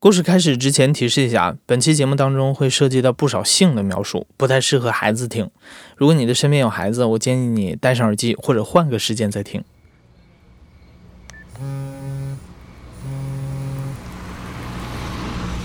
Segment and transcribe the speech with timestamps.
[0.00, 5.50] 故事开始之前提示一下，本期节目当中会涉及到不少性的描述，不太适合孩子听。
[5.96, 9.64] 如果你的身边有孩子，我建议你戴上耳机或者换个时间再听。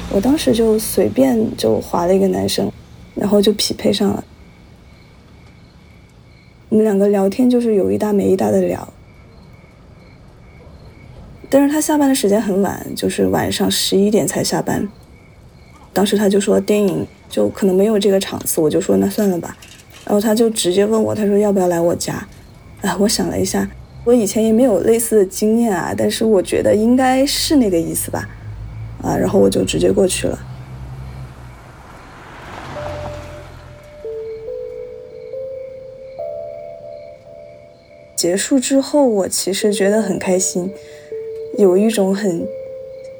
[0.10, 2.72] 我当时就随便就划了一个男生，
[3.14, 4.24] 然后就匹配上了。
[6.70, 8.93] 我们两个聊天就是有一搭没一搭的聊。
[11.56, 14.90] 但是他下班的时间很晚，就是晚上十一点才下班。
[15.94, 19.56] 当时他就说电影就可能没有这个场次，我就说那算了吧。
[20.04, 22.28] 然后他就直接问我，他说要不要来我家？
[22.82, 23.70] 啊，我想了一下，
[24.04, 28.28] 我以前也没有类似的经验啊，但是我觉得应该是那个意思吧。
[29.04, 30.40] 啊，然后我就直接过去了。
[38.16, 40.74] 结束之后，我其实觉得很开心。
[41.58, 42.46] 有一种很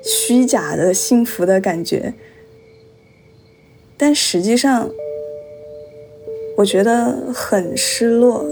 [0.04, 2.14] 虚假的幸福的感觉，
[3.96, 4.90] 但实际上，
[6.58, 8.44] 我觉得很失落。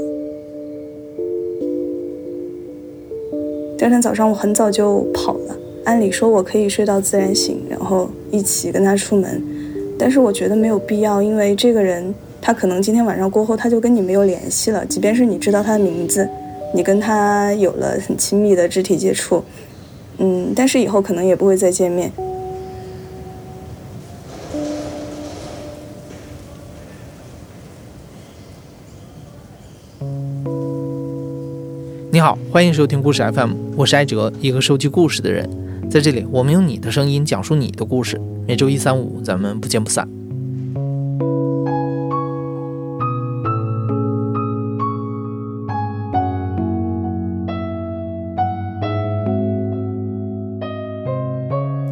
[3.78, 9.42] 第二天早上我很早就跑了，按理说我可以睡到自然醒，然后一起跟他出门，
[9.98, 16.30] 但是我觉得没有必要，因为这个人他可能今天晚上过后他就跟你没有联系了，即便是你知道他的名字，
[16.76, 19.44] 你跟他有了很亲密的肢体接触。
[20.24, 22.12] 嗯，但是以后可能也不会再见面。
[32.12, 35.50] 你好，欢迎收听故事 FM，我是艾哲，一个收集故事的人。
[35.90, 38.22] 在这里，我们用你的声音讲述你的故事。
[38.48, 40.08] 每周一、三、五，咱们不见不散。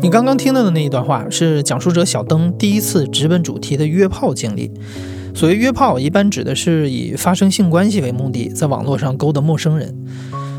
[0.09, 4.71] 你刚刚听到的那一段话是讲述者小灯第一次直奔主题的约炮经历。
[5.35, 9.95] 所谓约炮，一般指的是以发生性关系为目的，在网络上勾搭陌生人。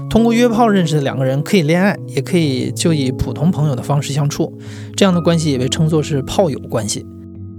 [0.09, 4.57] 通过约炮认识的两个人可以恋爱，也可以就以普通朋友的方式相处。
[4.95, 7.05] 这样的关系也被称作是炮友关系。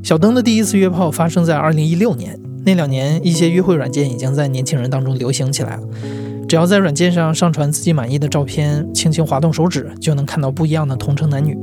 [0.02, 5.84] 小灯的第一次约炮发生在二零一六年，那两年一些约会软件已经在年轻人当中流行起来了。
[6.48, 11.54] 只要在软件上上传自己满意的照片，轻轻滑动手指，就能看到不一样的同城男女。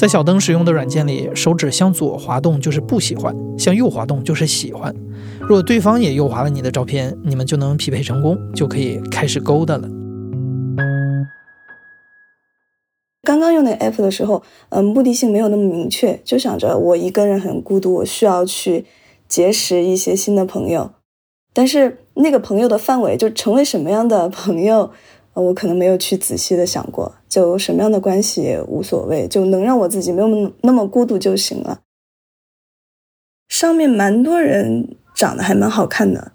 [0.00, 4.96] 在小灯使用的软件里，手指向左滑动就是不喜欢，向右滑动就是喜欢。
[5.38, 9.86] 如果对方也右滑了你的照片，你们就能匹配成功，就可以开始勾搭了。
[13.24, 18.86] 刚刚用那 app 的时候，嗯，目的性没有那么明确，就想着我一个人很孤独，我需要去
[19.28, 20.92] 结识一些新的朋友。
[21.52, 24.92] 但是那个朋友的范围，就成为什么样的朋友？
[25.34, 31.80] 我可能没有去仔细的想过，就什么样的关系也无所谓，就能让我自己没有那么孤独就行了。
[33.48, 36.32] 上面蛮多人长得还蛮好看的，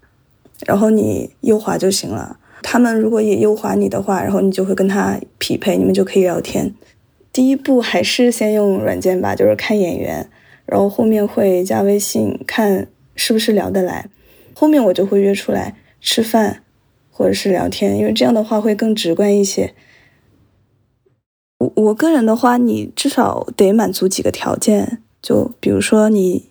[0.65, 2.39] 然后你右滑就行了。
[2.63, 6.73] 他们如果也右滑你的话，然后你就会跟他匹配，你们就可以聊天。
[7.31, 10.29] 第一步还是先用软件吧，就是看眼缘，
[10.65, 14.09] 然后后面会加微信，看是不是聊得来。
[14.55, 16.64] 后面我就会约出来吃饭。
[17.17, 19.73] 或者是聊天，因为这样的话会更直观一些。
[21.59, 26.49] 我我个人的话，你至少得满足几个条件，就比如说你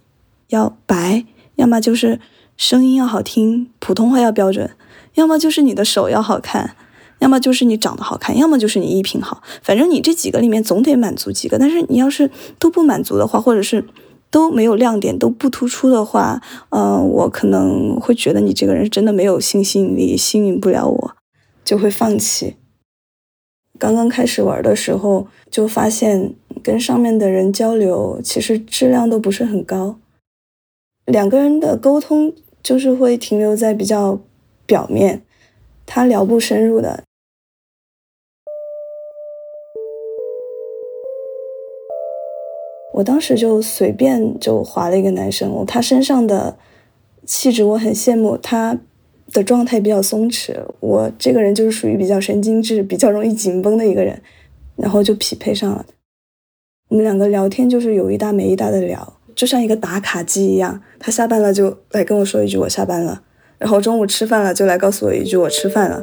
[0.49, 1.27] 要白，
[1.57, 2.19] 要么就是
[2.57, 4.71] 声音要好听，普通话要标准，
[5.17, 6.75] 要么就是你的手要好看，
[7.19, 9.43] 要么就是你长得好看，要么就是你衣品好。
[9.63, 13.85] 反正你这几个里面总得满足几个，但是你要是都不满足的话，或者是。
[14.35, 21.17] 都没有亮点，都不突出的话，嗯，我可能会觉得你这个人真的没有性吸引力，吸引不了我，
[21.65, 22.57] 就会放弃。
[23.79, 26.35] 刚刚开始玩的时候，就发现
[26.65, 30.01] 跟上面的人交流，其实质量都不是很高，
[31.07, 34.19] 两个人的沟通就是会停留在比较
[34.67, 35.23] 表面，
[35.87, 37.05] 他聊不深入的。
[42.95, 46.57] 我当时就随便就划了一个男生，他身上的
[47.27, 48.79] 气质我很羡慕，他
[49.33, 50.55] 的状态比较松弛。
[50.79, 54.23] 我这个人就是属于比较神经质、比较容易紧绷的一个人，
[54.77, 55.85] 然后就匹配上了。
[56.89, 60.81] 我们两个聊天就是有一搭没一搭的聊，就像一个打卡机一样。
[61.01, 63.23] 他下班了就来跟我说一句我下班了，
[63.59, 66.01] 然后中午吃饭了就来告诉我一句我吃饭了，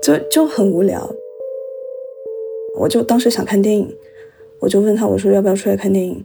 [0.00, 1.10] 就就很无聊。
[2.78, 3.92] 我就当时想看电影。
[4.60, 6.24] 我就问他，我说要不要出来看电影？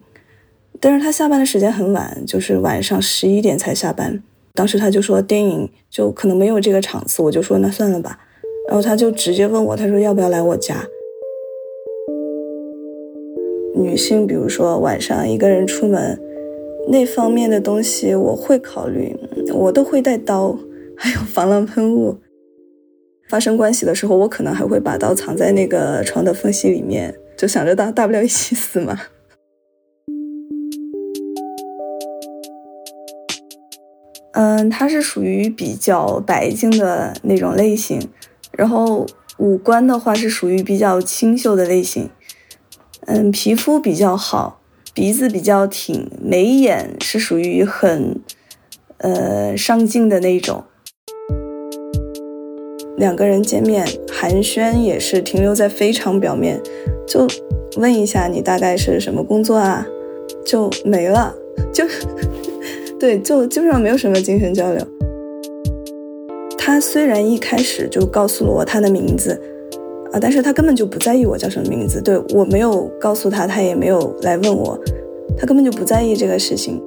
[0.80, 4.22] 但是他下班的时间很晚，就是晚上十一点才下班。
[4.54, 8.20] 当时他就说电影就可能没有这个场次，我就说那算了吧。
[8.68, 10.86] 然后他就直接问我，他说要不要来我家？
[13.76, 16.20] 女性，比如说晚上一个人出门，
[16.90, 19.16] 那方面的东西我会考虑，
[19.54, 20.58] 我都会带刀，
[20.98, 22.18] 还有防狼喷雾。
[23.28, 29.00] 发生关系的时候，我可能还会把刀藏在那个床的缝隙里面，就想着大大不了一起死嘛。
[34.32, 38.10] 嗯，他是属于比较白净的那种类型，
[38.52, 39.06] 然后
[39.38, 42.10] 五官的话是属于比较清秀的类型。
[43.08, 44.60] 嗯，皮肤比较好，
[44.94, 48.20] 鼻子比较挺，眉眼是属于很
[48.98, 50.66] 呃上镜的那种。
[52.98, 56.62] 两个人见面寒暄也是停留在非常表面，
[57.08, 57.28] 就
[57.78, 59.86] 问一下你大概是什么工作啊，
[60.46, 61.36] 就没了，
[61.74, 61.86] 就。
[62.98, 64.82] 对，就基本上没有什么精神交流。
[66.58, 69.40] 他虽然一开始就告诉了我他的名字，
[70.14, 72.02] 啊，但是他根本就不在意我叫什么名字。
[72.02, 74.80] 对我没有告诉他，他也没有来问我，
[75.38, 76.82] 他根本就不在意这个事情。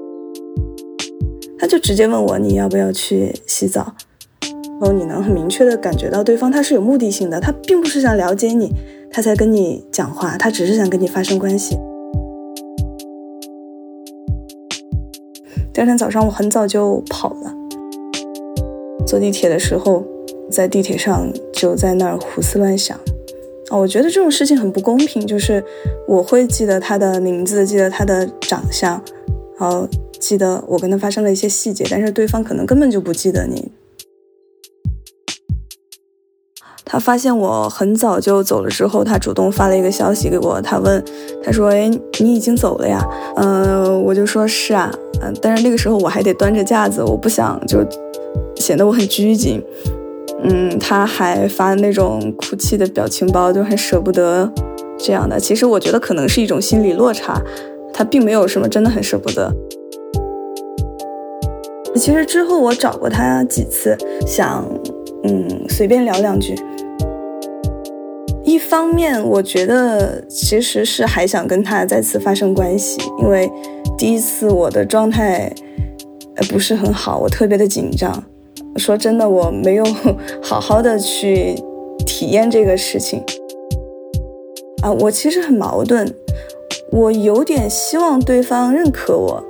[1.58, 3.94] 他就直接问我你要不要去洗澡，
[4.80, 8.72] 然后你能很明确的感觉到对方他是有目的性的，他并不是想了解你，
[9.10, 11.76] 他才跟你讲话，他只是想跟你发生关系。
[15.72, 17.54] 第二天早上，我很早就跑了。
[19.06, 20.04] 坐地铁的时候，
[20.50, 22.98] 在地铁上就在那儿胡思乱想。
[23.70, 25.62] 哦，我觉得这种事情很不公平，就是
[26.06, 29.00] 我会记得他的名字，记得他的长相，
[29.58, 29.88] 然后
[30.20, 33.70] 记得我跟他发生了一些细节，但是对方可能根本就不记得你。
[36.90, 40.58] 他发现我很早就走了之后，他主动发了一个消息给我。
[40.62, 41.04] 他问，
[41.44, 43.06] 他说：“哎，你已经走了呀？”
[43.36, 44.90] 嗯，我就说是啊，
[45.20, 47.84] 嗯，但是那个时候我还得端着架子，我不想就
[48.56, 49.62] 显得我很拘谨。
[50.42, 54.50] 嗯，他还发那种哭泣的表情包，就很舍不得
[54.98, 55.38] 这样的。
[55.38, 57.38] 其实我觉得可能是一种心理落差，
[57.92, 59.52] 他并没有什么真的很舍不得。
[61.96, 64.64] 其实之后我找过他几次，想
[65.24, 66.54] 嗯随便聊两句。
[68.48, 73.50] 一方面，我觉得其实是还想跟他再次发生关系，因为
[73.98, 75.52] 第一次我的状态
[76.36, 78.24] 呃不是很好，我特别的紧张。
[78.76, 79.84] 说真的，我没有
[80.42, 81.54] 好好的去
[82.06, 83.22] 体验这个事情
[84.82, 84.90] 啊。
[84.92, 86.10] 我其实很矛盾，
[86.90, 89.44] 我有点希望对方认可我，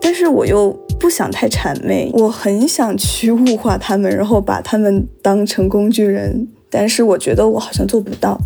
[0.00, 0.70] 但是我又
[1.00, 6.46] 不想太谄媚，我很想去物化他们，然后把他们当成工具人。
[6.70, 8.40] 但是我觉得我好像做不到。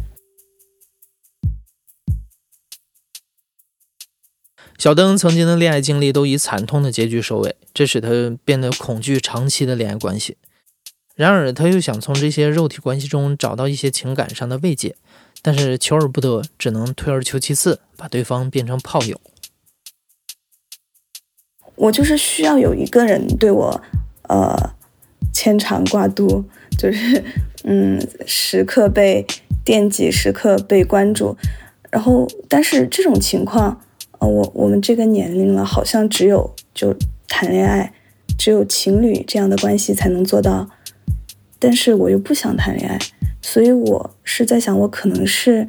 [4.78, 10.36] 小灯曾经的恋爱经历都以惨痛的结局收尾，这使他变得恐惧长期的恋爱关系。
[11.14, 14.96] 然而，他又想从这些肉体关系中找到一些情感上的慰藉，
[15.40, 19.20] 但是求而不得，只能退而求其次，把对方变成炮友。
[21.76, 23.82] 我就是需要有一个人对我，
[24.28, 24.74] 呃，
[25.32, 26.44] 牵肠挂肚，
[26.78, 27.24] 就是。
[27.64, 29.24] 嗯，时刻被
[29.64, 31.36] 惦记，时刻被关注，
[31.92, 33.80] 然后，但是这种情况，
[34.18, 36.92] 呃，我我们这个年龄了，好像只有就
[37.28, 37.94] 谈恋爱，
[38.36, 40.68] 只有情侣这样的关系才能做到，
[41.60, 42.98] 但是我又不想谈恋爱，
[43.40, 45.68] 所以我是在想，我可能是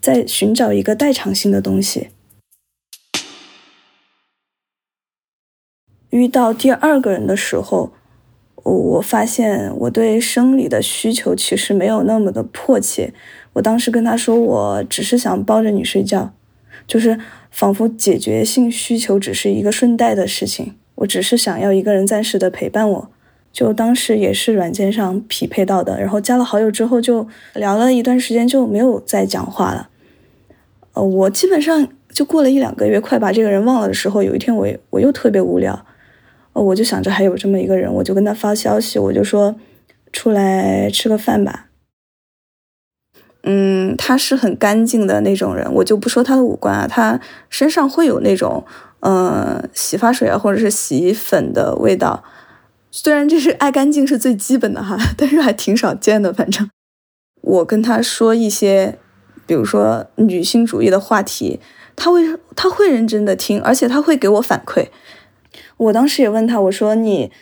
[0.00, 2.08] 在寻找一个代偿性的东西。
[6.08, 7.92] 遇到第二个人的时候。
[8.62, 13.12] 我我发现我对生理的需求其实没有那么的迫切。
[13.54, 16.32] 我当时跟他说，我只是想抱着你睡觉，
[16.86, 17.18] 就是
[17.50, 20.74] 仿佛解决性需求只是一个顺带的事情。
[20.96, 23.10] 我只是想要一个人暂时的陪伴我。
[23.52, 29.88] 就当时也是软件上匹配到的，然后加了好友之后就聊了一段时间就没有再讲话了。
[30.92, 35.84] 呃，我基本上就过了一两个月，快把这个人忘了的时候，有一天我我又特别无聊。
[36.64, 39.56] 我就想着还有这么一个人，我就跟他发消息，我就说
[40.12, 41.66] 出来吃个饭吧。
[43.42, 48.64] 嗯，他是很干净的那种人，我就不说他的五官啊，他身上会有那种
[49.00, 52.22] 嗯洗发水啊或者是洗衣粉的味道。
[52.90, 56.32] 虽然这是爱干净是最基本的哈，但是还挺少见的。
[56.32, 56.68] 反正
[57.40, 58.98] 我跟他说一些，
[59.46, 61.60] 比如说女性主义的话题，
[61.96, 62.22] 他会
[62.54, 64.88] 他会认真的听，而且他会给我反馈。
[65.80, 67.32] 我当时也问他，我说你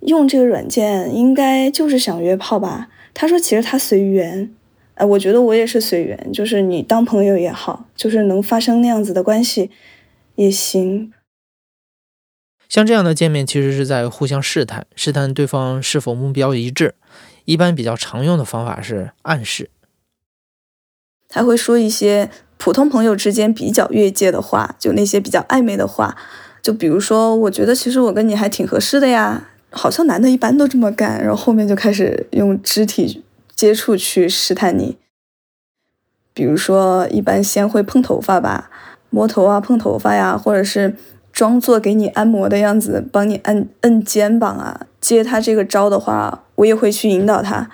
[0.00, 2.88] 用这个软件应该就是想约炮吧？
[3.12, 4.54] 他说其实他随缘，
[4.94, 9.70] 哎，我觉得我也是随缘，就是你当朋友也好，就是能发生那样子的关系
[10.36, 11.12] 也行。
[12.68, 16.94] 像这样的见面，其实是在互相试探，试探对方是否目标一致。
[17.44, 19.70] 一般比较常用的方法是暗示，
[21.28, 26.16] 他会说一些普通朋友之间比较越界的话，就那些比较暧昧的话，
[26.62, 33.24] 就比如说，我觉得其实我跟你还挺合适的呀，好像男的一般都这么干，然后后面就开始用肢体
[33.54, 34.98] 接触去试探你，
[36.34, 38.70] 比如说一般先会碰头发吧，
[39.08, 40.94] 摸头啊，碰头发呀，或者是
[41.32, 47.70] 装作给你按摩的样子，帮你按按肩膀啊，接他这个招的话，我也会去引导他，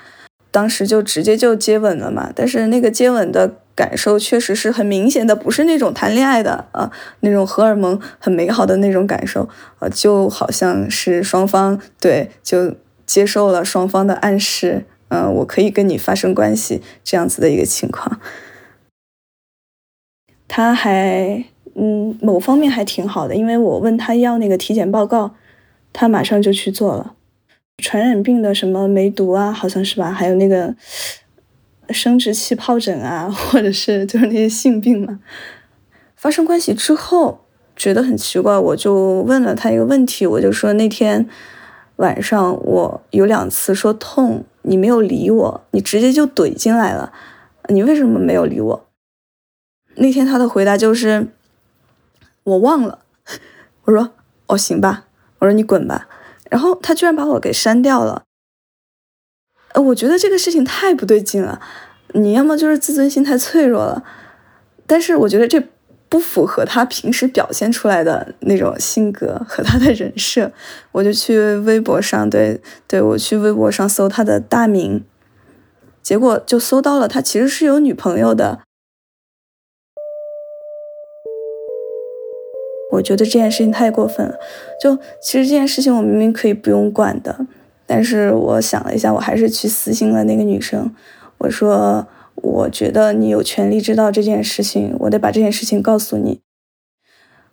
[0.51, 3.57] 当时就直接就接吻了嘛，但是那个接吻的。
[3.77, 6.91] 感受确实是很明显的，不是那种谈恋爱的啊，
[7.21, 9.47] 那种荷尔蒙很美好的那种感受
[9.79, 18.19] 啊，就好像是双方对就接受了双方的暗示，嗯，我可以跟你发生关系这样子的一个情况。
[20.49, 25.35] 他还嗯某方面还挺好的，因为我问他要那个体检报告，
[25.93, 27.13] 他马上就去做了，
[27.83, 30.75] 传染病的什么梅毒啊，好像是吧，还有那个。
[31.91, 35.21] 生殖器疱疹啊， 或者是就是那些性病嘛。
[36.15, 37.45] 发生关系之后
[37.77, 41.29] 觉得很奇怪，我就问了他一个问题，我就说那天
[41.97, 47.13] 晚上我有两次说痛，你没有理我，你直接就怼进来了，
[47.69, 48.87] 你为什么没有理我？
[49.97, 51.29] 那天他的回答就是
[52.45, 52.99] 我忘了。
[53.85, 54.11] 我说
[54.47, 55.05] 哦行吧，
[55.39, 56.09] 我说你滚吧。
[56.51, 58.23] 然后他居然把我给删掉了。
[59.77, 61.61] 我觉得这个事情太不对劲了，
[62.15, 64.03] 你要么就是自尊心太脆弱了，
[64.87, 65.63] 但是我觉得这
[66.09, 70.51] 不符合他平时表现出来的那种性格和他的人设，
[70.93, 75.05] 我就去微博上，对对，我去微博上搜他的大名，
[76.03, 78.61] 结果就搜到了他其实是有女朋友的，
[82.93, 84.39] 我觉得这件事情太过分了，
[84.81, 87.47] 就其实这件事情我明明可以不用管的。
[87.87, 90.93] 但是我想了一下，我还是去私信了那个女生。
[91.39, 96.41] 我说：“我觉得你有权利知道这件事情，我得把这件事情告诉你。”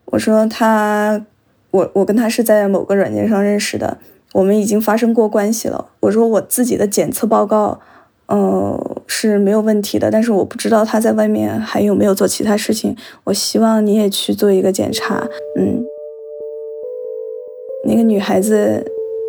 [0.05, 1.23] 我说：“他，
[1.69, 3.99] 我我跟他是在某个软件上认识的，
[4.33, 7.79] 我们已经发生过关系了。”我说：“我自己的检测报告，
[8.25, 12.95] 呃，是没有问题的，但是我不知道他在外面还有没有做其他事情。
[13.25, 15.27] 我希望你也去做一个检查。”
[15.59, 15.83] 嗯，
[17.85, 18.83] 那个女孩子。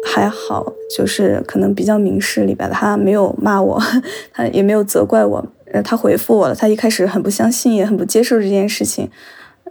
[0.05, 2.69] 还好，就是可能比较明事理吧。
[2.71, 3.81] 他没有骂我，
[4.33, 5.47] 他也没有责怪我。
[5.73, 6.55] 呃，他回复我了。
[6.55, 9.11] 他一开始很不相信，也很不接受这件事情。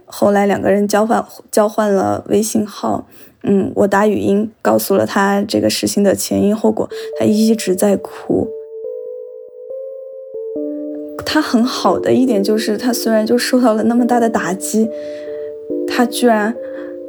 [0.06, 3.06] 后来两个人交换交换了微信号。
[3.46, 6.88] 嗯，我打语音告诉了他这个事情的前因后果。
[7.18, 8.48] 他一直在哭。
[11.24, 14.88] 他很好的一点就是，他虽然就受到了那么大的打击，
[15.88, 16.54] 他居然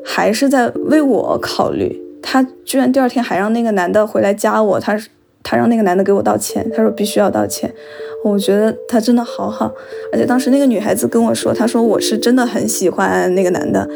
[0.04, 2.02] 还是在为我考虑。
[2.28, 5.00] 他居然第二天还让那个男的回来加我，他
[5.44, 7.72] 他让那个男的给我道歉，他说必须要道歉。
[8.24, 9.72] 我觉得他真的好好，
[10.12, 13.88] 而且当时那个女孩子跟我说，她说我是真的很喜欢那个男的，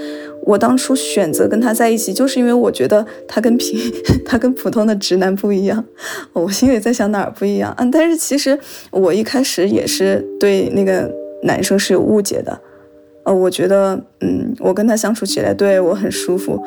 [0.45, 3.79] 我当初选择跟他在一起，就是因为我觉得他跟平
[4.24, 5.83] 他跟普通的直男不一样。
[6.33, 7.89] 我心里在想哪儿不一样啊？
[7.91, 8.55] 但是其实
[8.91, 12.62] 我一开始也是对那个男生是有误解的，
[13.24, 16.63] 呃，我觉得嗯，我跟他相处起来对我很舒服。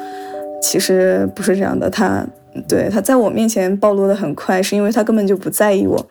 [0.62, 2.24] 其实不是这样的，他
[2.68, 6.10] 对他在我面前暴露的很快，是因为他根本就不在意我。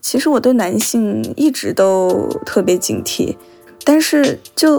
[0.00, 3.36] 其实我对男性一直都特别警惕，
[3.84, 4.78] 但是就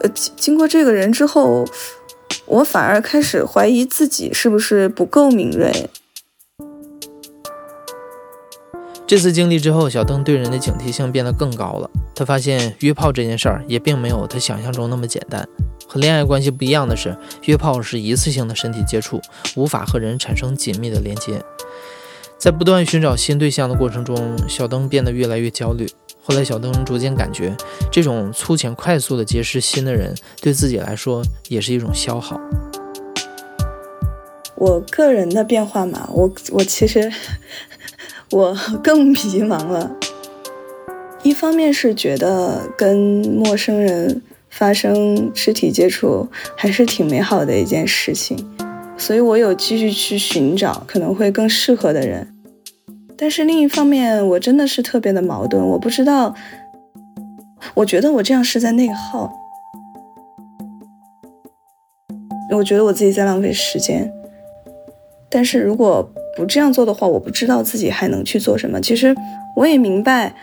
[0.00, 1.64] 呃经过这个人之后，
[2.46, 5.90] 我反而开始怀疑自己是不是不够敏锐。
[9.06, 11.90] 这次经历之后，小邓对人的警惕性变得更高了。
[12.14, 15.46] 他发现约炮这件事儿也并没有他想象中那么简单。
[15.86, 19.20] 和恋爱关系不一样的是，约炮是一次性的身体接触，
[19.54, 21.42] 无法和人产生紧密的连接。
[22.38, 25.86] 在不断寻找新对象的过程中，小邓变得越来越焦虑。
[26.22, 27.54] 后来，小邓逐渐感觉，
[27.90, 32.40] 这种粗浅快速的结识新的人，对自己来说也是一种消耗。
[34.54, 37.12] 我个人的变化嘛，我我其实。
[38.32, 39.90] 我更 迷茫了，
[41.22, 42.96] 一方面是觉得跟
[43.28, 48.36] 陌生人发生肢体接触还是挺美好的一件事情，
[48.96, 52.26] 所以我有继续去寻找可能会更适合的人。
[53.18, 56.34] 但是另一方面，我真的是特别的矛盾，我不知道，
[57.74, 59.30] 我觉得我这样是在内耗，
[62.50, 64.10] 我觉得我自己在浪费时间，
[65.28, 66.10] 但是如果。
[66.36, 68.80] 不这样做的话，我不知道自己还能去做什么。
[68.80, 69.14] 其实
[69.54, 70.34] 我也明白，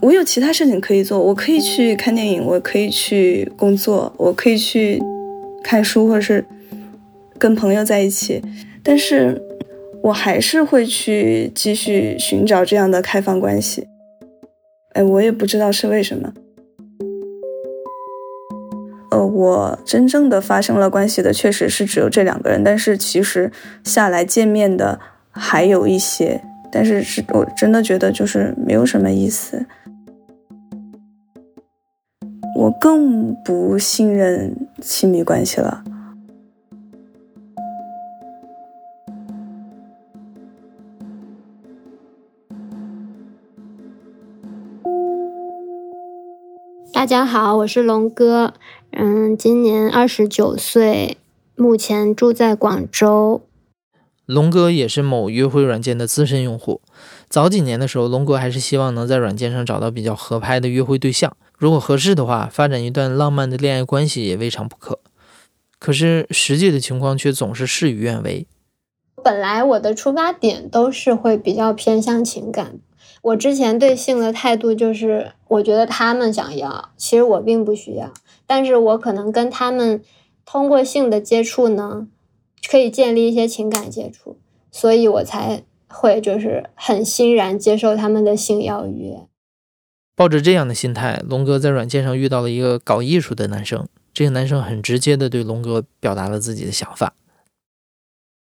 [0.00, 5.00] 我有其他事情可以做，我可以去看电影，我可以去工作，我可以去
[5.62, 6.44] 看书，或者是
[7.38, 8.42] 跟朋友在一起。
[8.82, 9.40] 但是
[10.02, 13.86] 我还是会去继续寻找这样的开放关系。
[14.94, 16.32] 哎，我也不知道是为什么。
[19.10, 23.50] 呃，我真正的发生了关系的确实是只有这两个人，但是其实
[23.84, 24.98] 下来见面的
[25.30, 29.66] 还有一些，但是是我真的觉得就是没有什么意思。
[32.56, 35.82] 我更不信任亲密关系了。
[46.92, 48.52] 大家好，我是龙哥，
[48.90, 51.16] 嗯，今年二十九岁，
[51.56, 53.40] 目前住在广州。
[54.30, 56.80] 龙哥也是某约会软件的资深用户。
[57.28, 65.00] 早几年的时候，龙哥还是希望能在软件上找到比较合拍的约会对象，如果合适的话，发展一段浪漫的恋爱关系也未尝不可。
[65.78, 68.46] 可是实际的情况却总是事与愿违。
[69.22, 72.78] 本来我的出发点都是会比较偏向情感。
[73.22, 78.12] 我之前对性的态度就是，我觉得他们想要，其实我并不需要。
[78.46, 80.02] 但是我可能跟他们
[80.46, 82.06] 通过性的接触呢，
[82.68, 84.36] 可以建立一些情感接触，
[84.70, 89.26] 所以我才会就是很欣然接受他们的性邀约。
[90.16, 97.14] 抱着这样的心态，龙哥在软件上遇到了一个搞艺术的男生，这个男生很直接的对龙哥表达了自己的想法，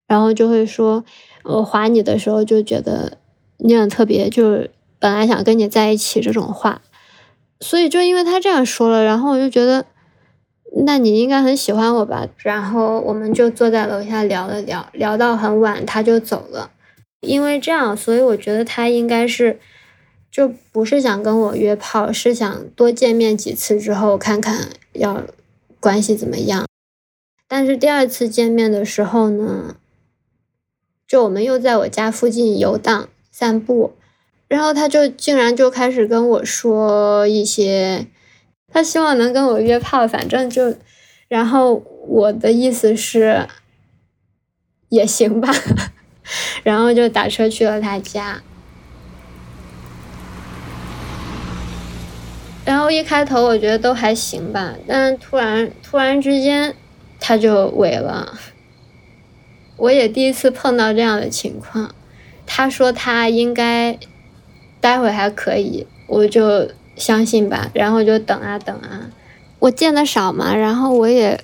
[0.06, 1.04] 然后就会说，
[1.44, 3.18] 我划你的时候就觉得。
[3.58, 6.82] 你很特别，就是本来想跟你在一起这种话，
[7.58, 9.86] 所以就因为他这样说了，然后我就觉得，
[10.84, 12.28] 那你应该很喜欢我吧？
[12.38, 16.70] 然后我们就坐在楼下聊了聊，聊到很晚，他就走了。
[17.20, 19.58] 因为这样，所以我觉得他应该是
[20.30, 25.22] 就不是想跟我约炮，是想多见面几次之后看看要
[25.80, 26.66] 关系怎么样。
[27.48, 29.76] 但是第二次见面的时候呢，
[31.06, 33.08] 就我们又在我家附近游荡。
[33.38, 33.92] 散步，
[34.48, 38.06] 然后他就竟然就开始跟我说一些，
[38.72, 40.76] 他希望能跟我约炮，反正就，
[41.28, 43.46] 然后我的意思是
[44.88, 45.52] 也行吧，
[46.62, 48.42] 然后就打车去了他家，
[52.64, 56.74] 然后一开头我觉得都还行吧，但突然突然之间
[57.18, 58.38] 他就萎了，
[59.76, 61.94] 我也第一次碰到这样的情况。
[62.48, 63.98] 他说他应该
[64.80, 69.10] 待会还可以，我就相信吧，然后就等啊等啊。
[69.58, 71.40] 我见的少嘛，然后我也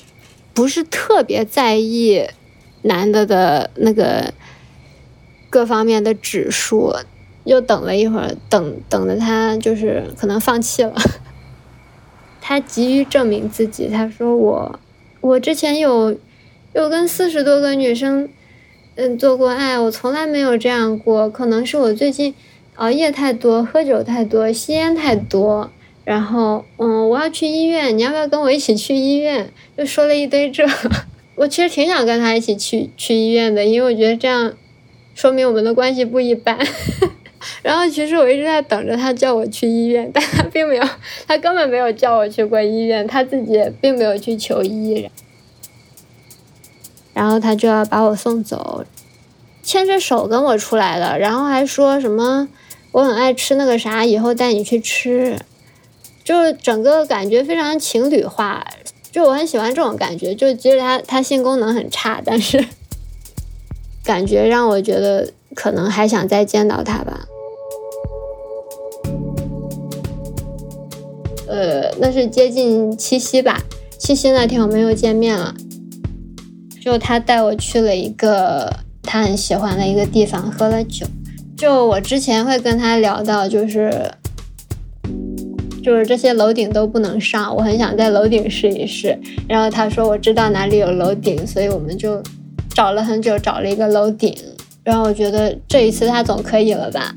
[0.52, 2.26] 不是特别在意
[2.82, 4.34] 男的的那个
[5.48, 6.94] 各方面的指数，
[7.44, 10.94] 又等了一会儿，等等的他就是可能放弃了。
[12.40, 14.80] 他急于证明自己，他说我
[15.20, 16.16] 我之前有
[16.72, 18.28] 有跟四十多个女生。
[18.94, 21.26] 嗯，做过爱，我从来没有这样过。
[21.30, 22.34] 可能是我最近
[22.76, 25.70] 熬夜太多，喝酒太多，吸烟太多。
[26.04, 29.52] 然后，嗯，我要去医院，你要不要跟我一起去医院？
[29.76, 30.66] 就说了一堆这。
[31.36, 34.52] 我其实挺想跟他一起去去医院的，因为我觉得这样
[35.14, 36.58] 说明我们的关系不一般。
[37.62, 40.84] 然后，其实我一直在等着他叫我去医院，但他并没有，
[41.26, 45.08] 他根本没有叫我去过医院，他自己并没有去求医。
[47.14, 48.84] 然后他就要把我送走，
[49.62, 52.48] 牵着手跟我出来的，然后还说什么
[52.92, 55.38] 我很爱吃那个啥，以后带你去吃，
[56.22, 58.64] 就是整个感觉非常情侣化，
[59.10, 62.62] 就我很喜欢这种感觉，就即使他他性功能很差，但是
[64.04, 67.26] 感觉让我觉得可能还想再见到他吧。
[71.48, 73.62] 呃，那是接近七夕吧，
[73.98, 75.54] 七夕那天我们又见面了。
[76.80, 78.70] 就他带我去了一个
[79.02, 81.06] 他很喜欢的一个地方，喝了酒。
[81.56, 84.10] 就我之前会跟他聊到，就是
[85.82, 89.16] 就是这些楼顶都不能上，我很想在楼顶试一试。
[89.48, 92.20] 然后他说我知道哪里有楼顶，所以我们就
[92.74, 94.36] 找了很久，找了一个楼顶。
[94.82, 97.14] 然后我觉得这一次他总可以了吧？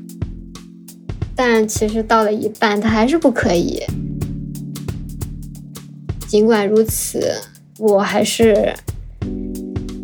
[1.34, 3.82] 但其实到了一半，他还是不可以。
[6.28, 7.32] 尽管如此，
[7.78, 8.72] 我还是。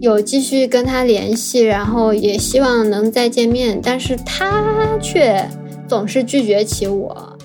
[0.02, 5.48] 有继续跟他联系，然后也希望能再见面，但是他却
[5.86, 7.38] 总是拒绝起我。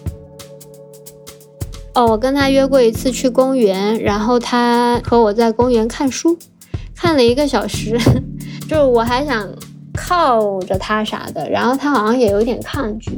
[1.93, 6.36] 哦，我跟他约过一次去公园，然后他和我在公园看书，
[6.96, 7.96] 看了一个小时，
[8.67, 9.48] 就是我还想
[9.93, 13.12] 靠着他啥的，然后他好像也有点抗拒，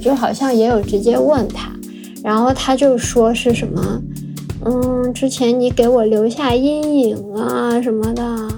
[0.00, 1.72] 就好像也有直接问他，
[2.22, 4.00] 然后他就说是什么。
[4.64, 8.48] 嗯，之前你给我留下阴影啊什么的，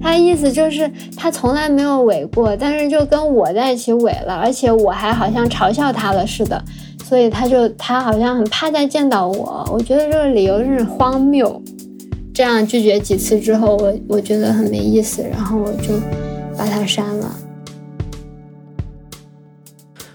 [0.00, 6.62] 他意思就是他从来没有伪过，但是就跟我在一起伪了，而且我还好像嘲笑他了似的，
[7.04, 9.68] 所以他就他好像很怕再见到我。
[9.72, 11.62] 我觉得这个理由是荒谬。
[12.34, 15.92] 这样拒绝几次之后，我我觉得很没意思，然后我就
[16.56, 17.30] 把他删了。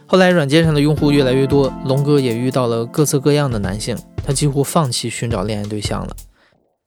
[0.09, 3.93] 后来软件上的用户越来越多，龙哥也遇到了各色各样的男性，
[4.25, 6.15] 他几乎放弃寻找恋爱对象了。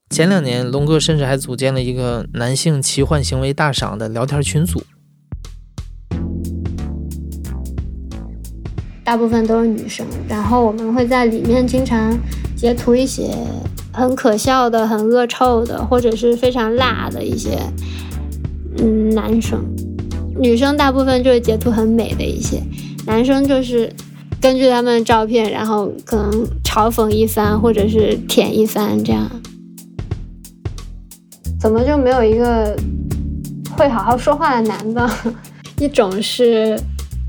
[0.09, 4.81] 前两年，龙哥甚至还组建了一个男性奇幻行为大赏的聊天群组，
[9.03, 12.17] 大部分都是女生，然后我们会在里面经常
[12.55, 13.29] 截图一些
[13.93, 17.59] 很可笑的、很恶臭的，或者是非常辣的一些
[18.79, 19.63] 嗯男生。
[20.39, 22.59] 女生大部分就是截图很美的一些。
[23.05, 23.91] 男生就是
[24.39, 29.29] 根据他们的照片，然后可能嘲讽一番，或者是舔一番，这样。
[31.59, 32.75] 怎么就没有一个
[33.77, 35.09] 会好好说话的男的？
[35.79, 36.79] 一种是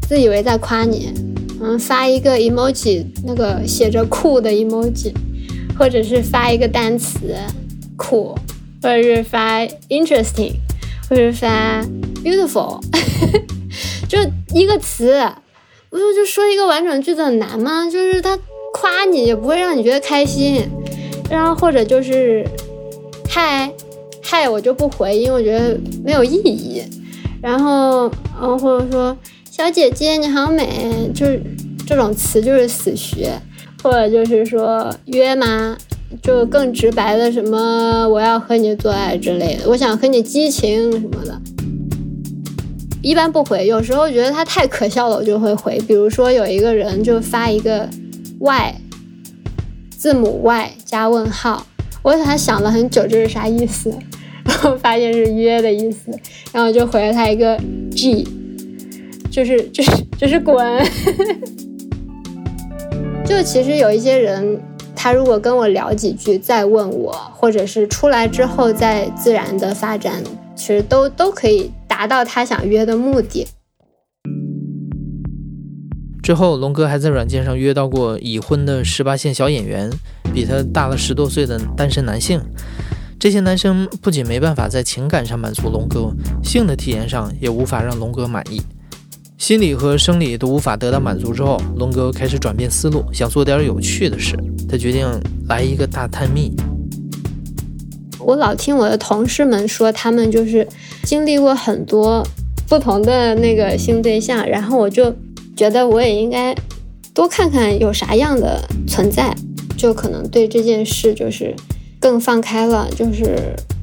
[0.09, 1.11] 自以为在夸你，
[1.61, 5.13] 嗯，发一个 emoji，那个写着酷的 emoji，
[5.79, 7.35] 或者是发一个单词
[7.97, 8.35] 酷，
[8.83, 10.53] 或者是发 interesting，
[11.09, 11.83] 或者是发
[12.23, 12.79] beautiful，
[14.09, 14.19] 就
[14.55, 15.15] 一个词。
[15.93, 17.85] 不是就说一个完整句子很难吗？
[17.85, 18.39] 就是他
[18.73, 20.67] 夸你也不会让你觉得开心，
[21.29, 22.43] 然后或者就是
[23.29, 23.71] 嗨
[24.23, 26.83] 嗨，我就不回，因为我觉得没有意义。
[27.43, 29.15] 然后嗯，或者说
[29.51, 31.39] 小姐姐你好美，就是
[31.87, 33.31] 这种词就是死学，
[33.83, 35.77] 或者就是说约吗？
[36.23, 41.39] 就更直白的什么我要和你做爱之类的，我想和你激情什么的。
[43.03, 45.77] 一般不回，有时候觉得他太可笑了，我就会回。
[45.89, 47.89] 比如说有一个人就发一个
[48.39, 48.75] Y
[49.91, 51.67] 字母 Y 加问号，
[52.03, 53.93] 我还想了很久这是啥意思，
[54.45, 56.17] 然后发现是约的意思，
[56.53, 57.59] 然后就回了他一个
[57.91, 58.25] G，
[59.29, 60.65] 就是就是就是滚。
[63.25, 64.61] 就其实有一些人，
[64.95, 70.23] 他如果跟我聊几句再问我，或者是出来之后再自然的发展，
[70.55, 71.69] 其实都都可以。
[72.03, 73.47] 达到他想约的目的。
[76.21, 79.89] 之后，龙哥还在软件上约到过已婚的十八线小演员，
[80.35, 82.41] 比他大了十多岁的单身男性。
[83.21, 86.13] 这些男生不仅没办法在情感上满足龙哥，
[86.43, 88.61] 性的体验上也无法让龙哥满意，
[89.39, 91.33] 心理和生理都无法得到满足。
[91.33, 94.37] 之后，龙哥开始转变思路，想做点有趣的事。
[94.69, 95.07] 他决定
[95.47, 96.53] 来一个大探秘。
[98.25, 100.67] 我老听我的同事们说，他们就是
[101.05, 102.27] 经历过很多
[102.69, 105.15] 不同的那个性对象，然后我就
[105.57, 106.55] 觉得我也应该
[107.13, 109.35] 多看看有啥样的存在，
[109.77, 111.55] 就可能对这件事就是
[112.01, 113.37] 更放开了，就是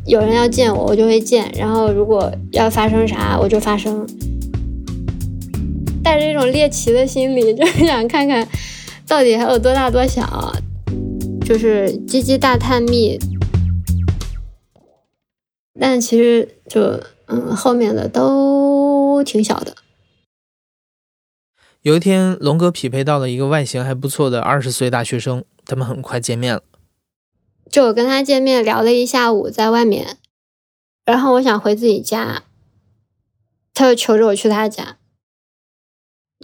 [0.05, 4.07] 有人要见我，我就会见，然后如果要发生啥，我就发生，
[6.03, 8.47] 带着一种猎奇的心理，就是想看看
[9.07, 10.53] 到底还有多大多小，
[11.45, 13.19] 就是鸡鸡大探秘。
[15.79, 19.75] 但其实就嗯，后面的都挺小的。
[21.81, 26.61] 有一天，龙哥匹配到了一个外形还不错的二十岁大学生，他们很快见面了。
[27.71, 30.17] 就我跟他见面聊了一下午，在外面，
[31.05, 32.43] 然后我想回自己家，
[33.73, 34.97] 他就求着我去他家。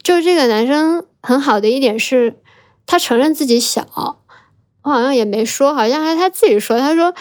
[0.01, 2.39] 就是这个男生很好的一点是，
[2.85, 4.23] 他承认自己小，
[4.83, 7.13] 我好像也没说，好像还他自己说，他说。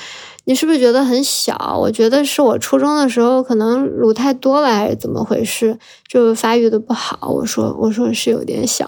[0.47, 1.79] 你是不是觉得很小？
[1.81, 5.79] 我觉得是我初中的时候可能乳太多了，还是怎么回事？
[6.07, 7.31] 就发育的不好。
[7.31, 8.87] 我说，我说是有点小。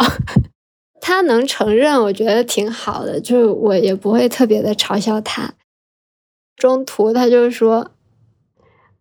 [1.00, 3.20] 他能承认，我觉得挺好的。
[3.20, 5.54] 就是我也不会特别的嘲笑他。
[6.56, 7.92] 中途他就说：“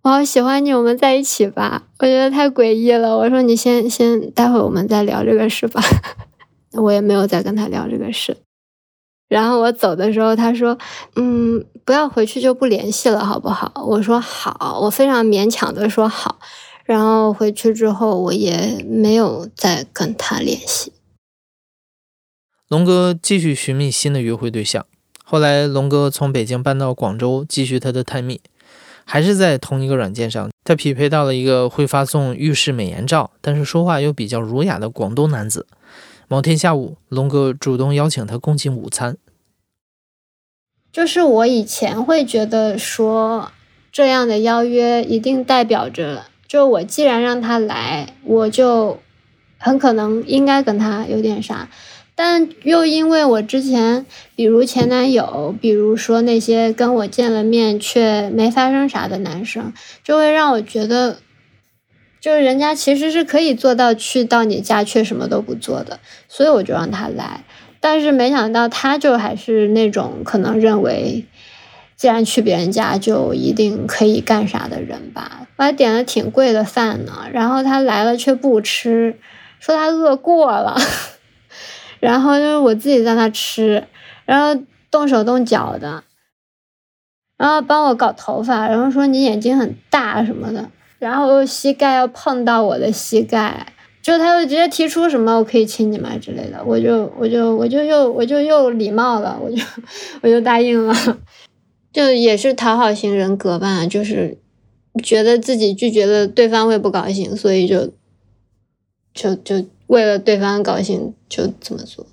[0.04, 3.18] 我好喜欢你，我们在一起吧。”我觉得太诡异了。
[3.18, 5.82] 我说：“你先先，待会我们再聊这个事吧。
[6.78, 8.38] ”我也没有再跟他聊这个事。
[9.28, 10.78] 然后我走的时候，他说
[11.18, 16.40] ：“嗯，不要回去就不联系了，好不好？”我说：“好。”我非常勉强的说：“好。”
[16.86, 20.94] 然后回去之后，我也没有再跟他联系。
[22.68, 24.86] 龙哥继续寻觅新的约会对象。
[25.24, 28.40] 后来，龙哥从北京搬到广州，继续他的探秘，
[29.04, 35.66] 还是在同一个软件上，他匹配到了一个会发送浴室美颜照，但是说话又比较儒雅的广东男子。
[36.28, 39.18] 某天下午，龙哥主动邀请他共进午餐。
[40.92, 43.52] 就是我以前会觉得说，
[43.92, 49.00] 这样的邀约一定代表着，就我既然让他来，我就
[49.58, 51.70] 很可能应该跟他有点啥。
[52.16, 61.20] 但又因为我之前，比如前男友，比如说那些跟我见了面却没发生啥的男生，就会让我觉得，
[62.26, 67.44] 就是人家其实是可以做到去到你家却什么都不做的，所以我就让他来。
[67.80, 71.28] 但是没想到，他就还是那种可能认为。
[71.96, 75.46] 既然去别人家，就一定可以干啥的人吧？
[75.58, 79.20] 我还点了挺贵的饭呢，然后他来了却不吃，
[79.60, 80.76] 说他饿过了。
[82.02, 83.84] 然后就是我自己在那吃，
[84.26, 84.60] 然后
[84.90, 86.04] 动手动脚的，
[87.38, 90.72] 然后帮我搞头发，然后说你眼睛很大什么的，
[91.06, 93.68] 然后膝盖要碰到我的膝盖，
[94.02, 99.62] 就他就直接提出什么我可以亲你吗之类的，我就我就我就又我就又礼貌了，我就
[100.24, 100.96] 我就答应了。
[101.94, 104.40] 就也是讨好型人格吧，就是
[105.04, 107.92] 觉得自己拒绝了对方会不高兴，所以就
[109.14, 112.08] 就就为了对方高兴就这么做。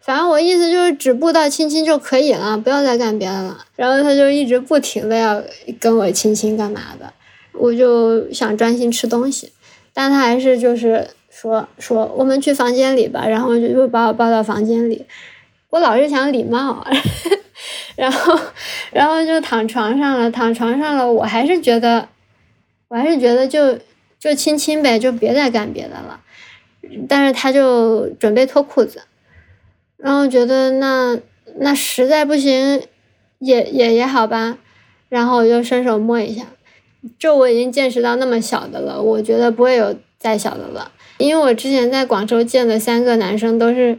[0.00, 3.64] 反正我意思就是止步到亲亲就可以了，不要再干别的了。
[3.76, 5.40] 然后他就一直不停的要
[5.78, 7.12] 跟我亲亲干嘛的，
[7.54, 9.52] 我就想专心吃东西，
[9.92, 15.04] 但他还是就是说说我们去房间里吧，然后就又把我抱到房间里。
[15.70, 16.86] 我老是想礼貌。
[17.96, 18.36] 然后，
[18.92, 22.08] 然后就躺床上了，躺床上了，我还是觉得，
[22.88, 23.78] 我还是觉得就
[24.18, 26.20] 就亲亲呗，就别再干别的了。
[27.08, 29.02] 但是他就准备脱裤子，
[29.96, 31.16] 然后觉得那
[31.60, 32.82] 那实在不行，
[33.38, 34.58] 也也也好吧。
[35.08, 36.42] 然后我就伸手摸一下，
[37.18, 43.98] 就我已经见识到那么小的了，我觉得不会有再小的了，因为我之前在广州见的三个男生都是。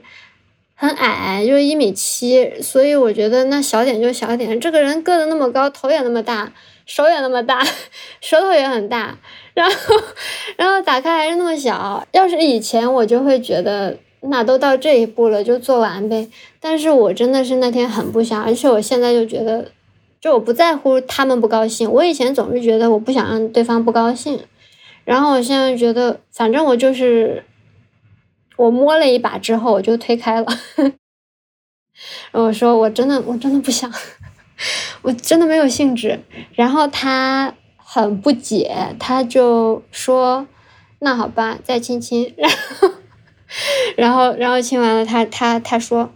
[0.77, 4.59] 很矮，就一米七，所以我觉得那小点就小点。
[4.59, 6.51] 这个人个子那么高，头也那么大，
[6.85, 7.65] 手也那么大，
[8.19, 9.17] 舌头也很大，
[9.53, 9.95] 然后，
[10.57, 12.05] 然后打开还是那么小。
[12.11, 16.27] 要是以前我就会觉得，那都到这一步了，就做完呗。
[16.59, 19.71] 但是我真的是那天很不想，而且我现在就觉得，
[20.25, 21.91] 就我不在乎他们不高兴。
[21.91, 24.39] 我以前总是觉得我不想让对方不高兴，
[25.03, 27.43] 然后我现在觉得，反正我就是。
[28.57, 30.47] 我摸了一把之后，我就推开了。
[32.31, 33.91] 然后我说：“我真的，我真的不想，
[35.03, 36.19] 我真的没有兴致。”
[36.55, 40.47] 然后他很不解，他就说
[40.99, 42.33] ：“那好吧，再亲亲。
[43.95, 46.09] ”然后，然后，然后亲完了，他他他说：“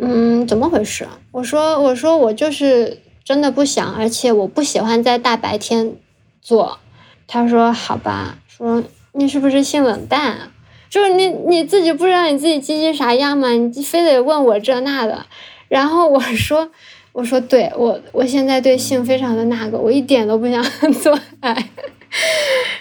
[0.00, 5.96] 嗯，怎么回事？”我说：“我说我就是真的不想，而且我不喜欢在大白天
[6.42, 6.78] 做。”
[7.26, 10.50] 他说：“好吧。”说：“你是不是性冷淡？”
[10.90, 13.48] 就是你你自己不知道你自己鸡鸡啥样吗？
[13.50, 15.26] 你非得问我这那的，
[15.66, 16.70] 然后我说
[17.10, 20.62] 我说对我我现在对性非常的那个，我一点都不想
[21.02, 21.68] 做爱，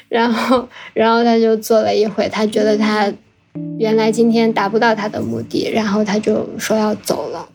[0.10, 3.12] 然后然后他就做了一会，他觉得他
[3.79, 7.49] 原来今天达不到他的目的，然后他就说要走了。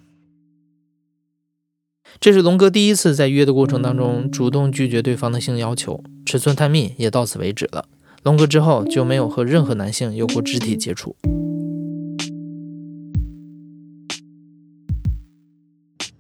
[2.20, 7.85] 这是龙哥第一次在约的过程当中主动拒绝对方的性要求，尺寸探秘也到此为止了。
[8.24, 11.14] 龙哥之后就没有和任何男性有过肢体接触。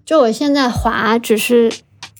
[0.06, 1.72] 就我现在滑，只是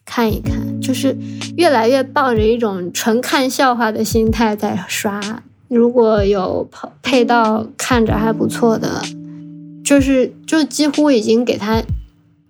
[0.04, 1.16] 看一看，就是
[1.56, 5.44] 越来越抱着一种纯看笑话的心态在刷。
[5.68, 9.00] 如果有配配到看着还不错的，
[9.84, 11.80] 就是就几乎已经给他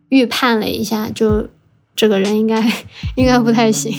[0.09, 1.49] 预判了一下，就
[1.95, 2.63] 这个人应该
[3.17, 3.93] 应该不太行。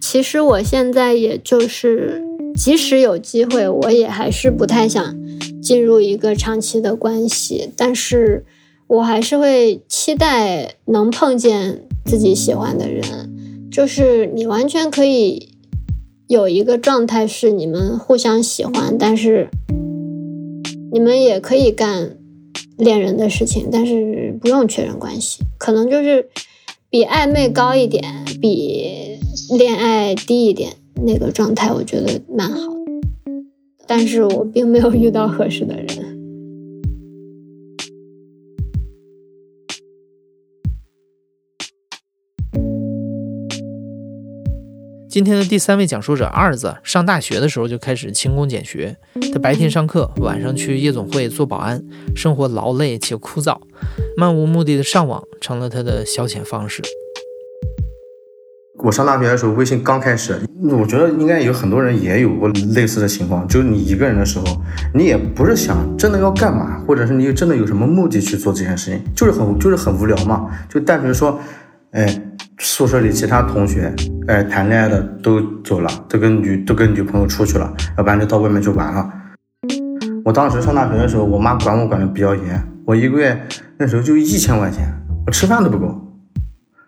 [0.00, 2.22] 其实我现在也就是，
[2.54, 5.16] 即使有机会，我也还是不太想
[5.62, 7.70] 进入一个长期的关系。
[7.76, 8.44] 但是
[8.88, 15.48] 我还是会期待能碰见自己喜欢的人，就是你完全可以
[16.28, 19.48] 有一个状态是你们互相喜欢，但是
[20.92, 22.18] 你们也可以干
[22.78, 26.28] 恋人的事情，但是不用确认关系，可能就是
[26.90, 28.04] 比暧昧高一点，
[28.40, 29.18] 比。
[29.56, 30.72] 恋爱低一点
[31.06, 32.72] 那个状态，我觉得蛮好，
[33.86, 35.86] 但是我并没有遇到合适的人。
[45.12, 48.96] 今天的第三位讲述者二子，上大学的时候就开始勤工俭学，
[49.30, 51.84] 他白天上课，晚上去夜总会做保安，
[52.16, 53.58] 生活劳累且枯燥，
[54.16, 56.82] 漫无目的的上网成了他的消遣方式。
[58.82, 64.46] 我上大学的时候，微信刚开始，我觉得应该有很多人也有过类似的情况，就是你一个人的时候，
[64.94, 71.38] 你也不是想真的要干嘛，或者是你真的有什么目的去做这件事情，就是很就是很无聊嘛，就单纯说，
[71.90, 72.31] 哎，
[72.64, 73.92] 宿舍里其他同学，
[74.28, 79.12] 哎，谈恋爱的都走了，都跟女都跟女朋友出去了，要不然就到外面去玩了。
[80.24, 83.36] 我当时上大学的时候，我妈管我管的比较严，我一个月
[83.78, 84.86] 那时候就一千块钱，
[85.26, 86.00] 我吃饭都不够，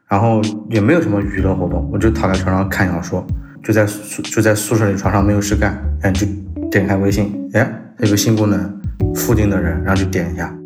[0.08, 3.26] 然后也没有什么娱乐活动，我就躺在床上看小说，
[3.60, 6.24] 就在宿就在宿舍里床上没有事干，哎，就
[6.70, 8.80] 点开微信，哎，有个新功能，
[9.16, 10.56] 附近的人，然后就点一下。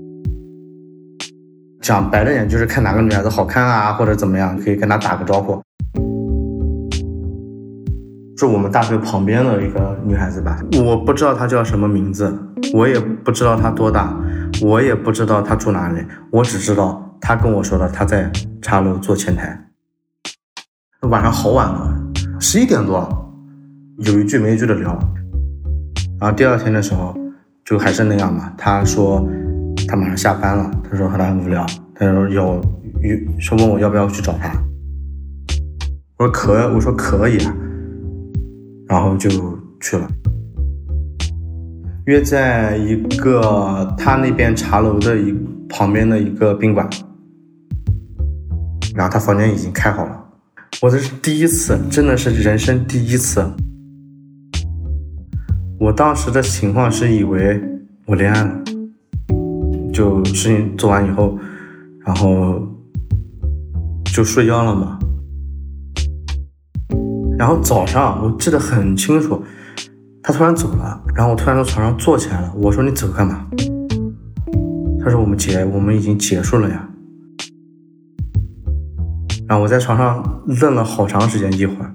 [1.81, 5.61] 讲白了点，就是看哪个女孩子好看啊，或者怎么样，可以跟她打个招呼。
[8.37, 12.33] 是我们大学旁边的一个女孩子吧，我不知道她叫什么名字，
[12.73, 14.15] 我也不知道她多大，
[14.63, 18.31] 我也不知道她住哪里，我只知道她跟我说的她在
[18.63, 19.59] 茶楼做前台。
[21.03, 21.97] 晚上好晚了，
[22.39, 23.09] 十一点多，
[23.99, 24.97] 有一句没一句的聊，
[26.21, 27.17] 然后第二天的时候
[27.65, 28.53] 就还是那样嘛。
[28.57, 29.27] 她说
[29.87, 31.65] 他马上下班了，他说他很无聊，
[31.95, 32.63] 他说有
[33.03, 34.53] 有说问我要不要去找他，
[36.19, 37.55] 我说可我说可以啊。
[38.89, 39.29] 然后就
[39.83, 40.09] 去了，
[42.07, 45.37] 约在一个他那边茶楼的一
[45.69, 46.89] 旁边的一个宾馆，
[48.95, 50.25] 然后他房间已经开好了，
[50.81, 53.45] 我这是第一次，真的是人生第一次。
[55.79, 57.63] 我当时的情况是以为
[58.07, 58.63] 我恋爱了，
[59.99, 61.37] 就事情做完以后，
[62.07, 62.63] 然后
[64.15, 64.97] 就睡觉了嘛。
[67.37, 69.43] 然后早上我记得很清楚，
[70.23, 72.53] 他突然走了，然后我突然从床上坐起来了。
[72.55, 73.45] 我说：“你走干嘛？”
[75.03, 76.89] 他说：“我们结，我们已经结束了呀。”
[79.49, 81.93] 然后我在床上愣了好长时间，一会儿，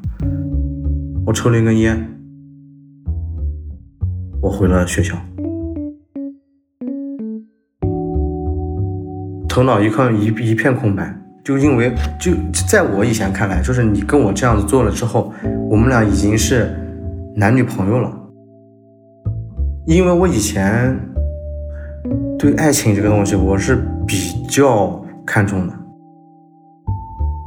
[1.25, 2.19] 我抽了一根烟，
[4.41, 5.15] 我回了学校，
[9.53, 11.15] 头脑一看一一片空白。
[11.43, 12.31] 就因为就
[12.67, 15.31] 在我以前看来，就是你跟我这样子做了之后，
[15.69, 16.75] 我们俩已经是
[17.35, 18.11] 男女朋友了。
[19.85, 20.97] 因为我以前
[22.39, 23.75] 对爱情这个东西我是
[24.07, 25.73] 比较看重的，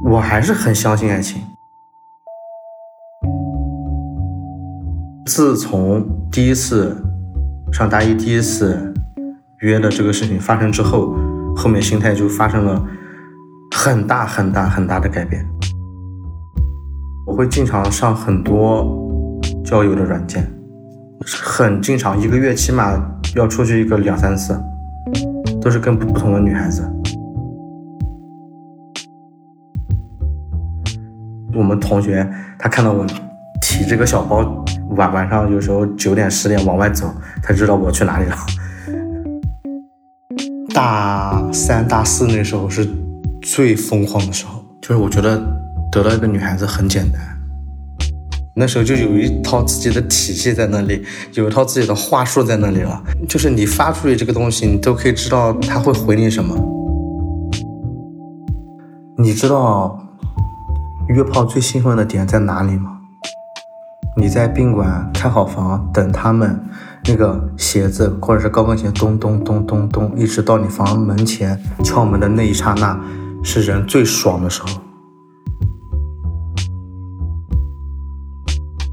[0.09, 1.41] 我还是很相信爱情。
[5.25, 6.95] 自从第一次
[7.73, 8.93] 上大一第一次
[9.59, 11.13] 约的这个事情发生之后，
[11.57, 12.81] 后面心态就发生了。
[13.69, 15.45] 很大很大很大的改变，
[17.25, 18.85] 我会经常上很多
[19.63, 20.45] 交友的软件，
[21.43, 22.99] 很经常，一个月起码
[23.35, 24.59] 要出去一个两三次，
[25.61, 26.81] 都是跟不同的女孩子。
[31.53, 33.05] 我们同学他看到我
[33.61, 34.65] 提这个小包，
[34.95, 38.35] 晚晚上有时候九点十点往外走，他知道我去哪里了。
[40.77, 42.87] 大三大四那时候是。
[43.41, 45.41] 最疯狂的时候，就是我觉得
[45.89, 47.21] 得到一个女孩子很简单。
[48.53, 51.01] 那时候就有一套自己的体系在那里，
[51.33, 53.01] 有一套自己的话术在那里了。
[53.29, 56.53] 就是你发出去这个东西，你都可以知道他会回你什么。
[59.17, 59.97] 你知道
[61.07, 62.97] 约炮最兴奋的点在哪里吗？
[64.17, 66.59] 你在宾馆开好房等他们，
[67.07, 72.99] 那个鞋子或者是高跟鞋咚咚咚咚咚，一直到你房门前敲门的那一刹那。
[73.43, 74.67] 是人最爽的时候，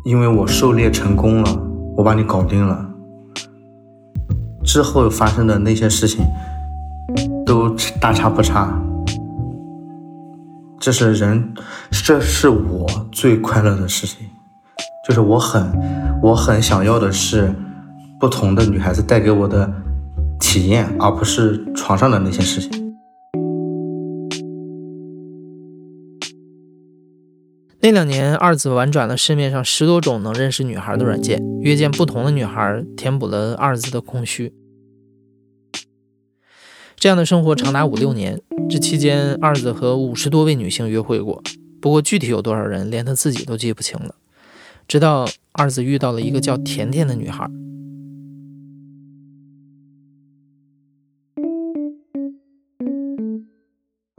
[0.05, 1.61] 因为我狩猎成功了，
[1.97, 2.89] 我把你搞定了。
[4.63, 6.25] 之后发生的那些事情
[7.45, 8.81] 都大差不差。
[10.79, 11.53] 这是人，
[11.91, 14.29] 这是我最快乐的事情，
[15.09, 15.69] 就是我很，
[16.23, 17.53] 我很想要的是
[18.25, 19.71] 不同的女孩子带给我的
[20.41, 22.97] 体验，而不是床上的那些事情。
[27.81, 34.55] 那两年，二子玩转了市面上十多种能认识女孩的软件，约见不同的女孩，填补了二子的空虚。
[36.97, 41.43] 这样的生活长达五六年，这期间，二子和五十多位女性约会过，
[41.79, 44.15] 不过具体有多少人，连他自己都记不清了。
[44.89, 47.47] 直到二子遇到了一个叫甜甜的女孩。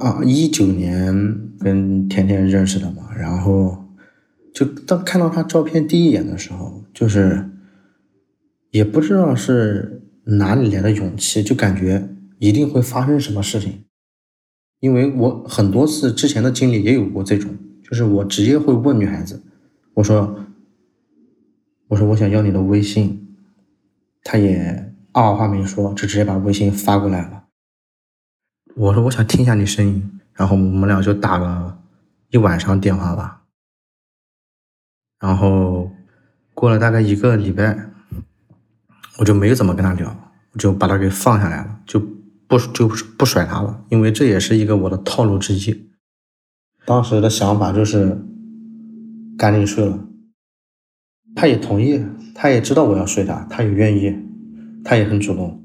[0.06, 3.88] 啊，一九年跟甜甜认识的嘛，然后
[4.54, 7.50] 就当看到她照片第一眼的时候，就是
[8.70, 12.08] 也不知道是哪里来的勇气，就感觉
[12.38, 13.86] 一定会发生什么事情。
[14.80, 19.42] 因为我很多次之前的经历也有过这种，就是我直接会问女孩子，
[19.96, 20.38] 我说，
[21.88, 23.28] 我说我想要你的微信，
[24.24, 27.35] 她也二话没说，就直接把微信发过来了。
[28.78, 31.80] 我说我想听一下你声音，然后我们俩就打了
[32.30, 33.44] 一晚上电话吧。
[35.18, 35.90] 然后
[36.54, 37.90] 过了大概一个礼拜，
[39.18, 40.14] 我就没有怎么跟他聊，
[40.52, 42.02] 我就把他给放下来了，就
[42.48, 42.86] 不就
[43.18, 45.90] 不甩他了，因为这也是一个我的套路之一。
[46.86, 48.22] 当时的想法就是
[49.38, 50.06] 赶紧睡了，
[51.34, 52.06] 他也同意，
[52.36, 54.14] 他也知道我要睡他，他也愿意，
[54.84, 55.65] 他也很主动。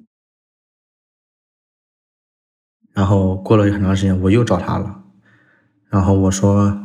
[2.93, 5.03] 然后过了很长时间，我又找他了，
[5.89, 6.77] 然后我说。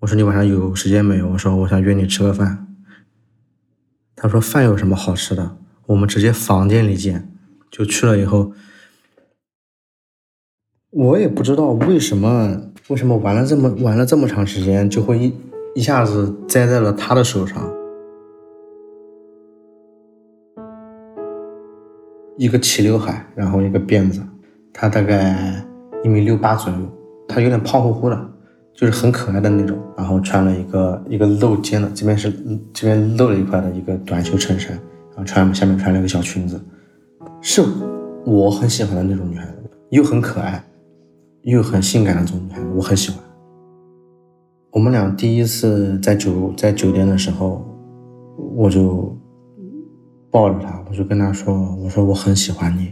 [0.00, 1.28] 我说你晚上有时间没有？
[1.28, 2.66] 我说我想约你吃个饭。
[4.16, 5.56] 他说饭有什么好吃的？
[5.86, 7.30] 我们直接房间里见。
[7.70, 8.52] 就去了以后，
[10.90, 15.32] 我也不知道为什么，为什么玩了这么玩了这么长时间，就会一
[15.76, 17.72] 一下子栽在了他的手上。
[22.36, 24.20] 一个齐刘海，然后一个辫子，
[24.72, 25.54] 他大概
[26.02, 26.78] 一米六八左右，
[27.28, 28.28] 他有点胖乎乎的。
[28.74, 32.32] 就是很可爱的那种，然后穿了一个一个露肩的，这边是
[32.72, 34.72] 这边露了一块的一个短袖衬衫，
[35.10, 36.58] 然后穿下面穿了一个小裙子，
[37.42, 37.62] 是
[38.24, 40.64] 我很喜欢的那种女孩子，又很可爱，
[41.42, 43.22] 又很性感的那种女孩子，我很喜欢。
[44.70, 47.62] 我们俩第一次在酒在酒店的时候，
[48.56, 49.14] 我就
[50.30, 52.90] 抱着她，我就跟她说，我说我很喜欢你。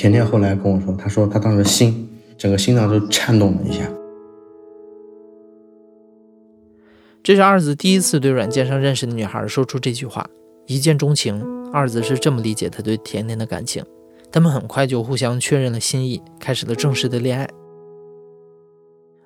[0.00, 3.86] 甜甜后来跟我说，她说她当时心整个心脏都颤动了一下。
[7.22, 10.26] 这是二子第一次对软件上认识的女孩说出这句话，
[10.66, 11.44] 一见钟情。
[11.70, 13.84] 二子是这么理解他对甜甜的感情，
[14.32, 17.46] 他们很快就互相确认了心意，开始了正式的恋爱。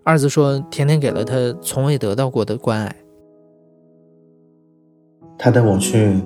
[0.03, 2.97] 二子说，甜甜给了他从未得到过的关爱。
[5.39, 6.21] 他带我去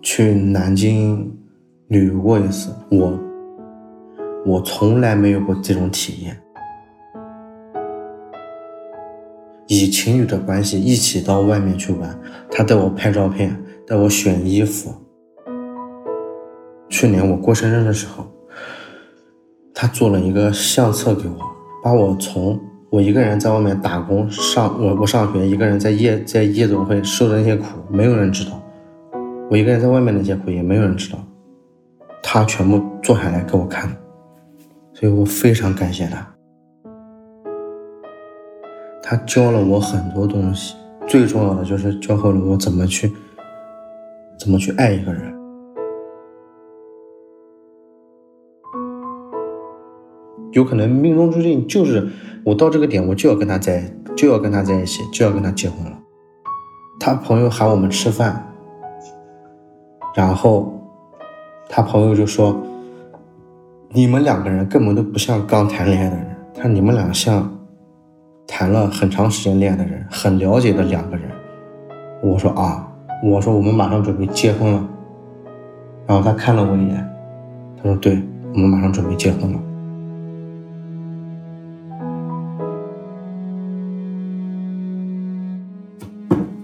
[0.00, 1.30] 去南京
[1.88, 3.12] 旅游过一次，我
[4.46, 6.40] 我从来没有过这种体验。
[9.66, 12.16] 以情侣的关系一起到外面去玩，
[12.48, 14.94] 他带我拍照片，带我选衣服。
[16.88, 18.24] 去年我过生日的时候，
[19.74, 21.34] 他做了一个相册给我，
[21.82, 22.56] 把我从
[22.88, 28.62] 我一个人在外面打工上我我上学，一个人在夜在夜总会受的那些苦，没有人知道。
[29.50, 31.18] 我一个人在外面那些苦也没有人知道，
[32.22, 33.90] 他全部做下来给我看，
[34.98, 36.26] 所以我非常感谢他。
[39.02, 40.74] 他教了我很多东西，
[41.06, 43.12] 最重要的就是教会了我怎么去，
[44.38, 45.36] 怎么去爱一个人。
[50.52, 52.08] 有可能命中注定就是
[52.42, 55.98] 我到这个点，我就要跟他在，就要跟他在一起，就要跟他结婚了。
[56.98, 58.50] 他朋友喊我们吃饭，
[60.14, 60.72] 然后
[61.68, 62.58] 他朋友就说
[63.90, 67.50] ：“你们两个人根本都不像刚谈恋爱的人，他你们俩像。”
[68.48, 71.28] 谈了很长时间恋爱的人，很了解的两个人。
[72.22, 72.88] 我说啊，
[73.20, 74.88] 我说我们马上准备结婚了。
[76.06, 77.04] 然后他看了我一眼，
[77.76, 78.22] 他说：“对，
[78.52, 79.58] 我们马上准备结婚了，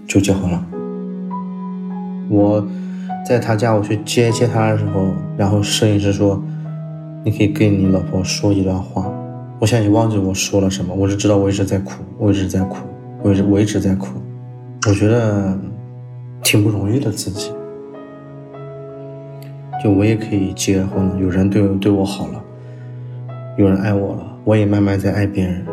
[0.07, 0.65] 就结婚了。”
[2.31, 2.65] 我
[3.25, 6.41] 在他家我去接接他的时候，然后摄影师说
[7.23, 9.11] ：“你可以跟你老婆说一段话。”
[9.59, 12.77] 我想你忘记我说了什么，我只知道我一直在哭，我一直在哭，
[13.21, 14.19] 我一直我一直在哭。
[14.87, 15.57] 我觉得
[16.43, 17.51] 挺不容易的自己，
[19.81, 22.43] 就我也可以结婚了，有人对对我好了，
[23.57, 25.65] 有人爱我了，我也慢慢在爱别人。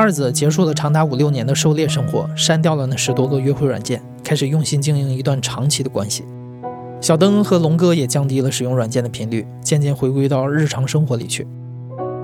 [0.00, 6.24] 二子结束了长达五六年的狩猎生活，删掉了那十多个约会软件，开始用心经营一段长期的关系。
[7.02, 11.46] 小灯和龙哥也降低了使用软件的频率，渐渐回归到日常生活里去。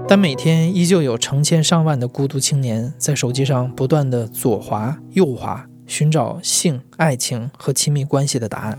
[0.09, 8.79] 但每天依旧有成千上万的孤独青年在手机上不断的左滑右滑，寻找性、爱情和亲密关系的答案。